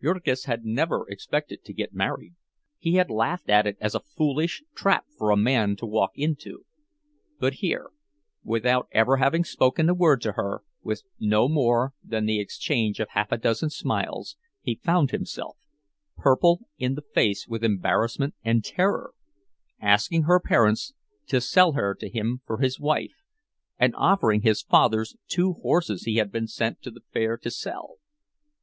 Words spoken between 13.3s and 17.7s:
a dozen smiles, he found himself, purple in the face with